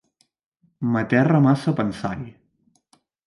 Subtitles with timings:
[0.95, 2.31] M'aterra massa pensar-hi.